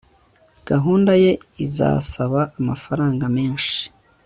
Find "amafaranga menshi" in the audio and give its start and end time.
2.59-3.77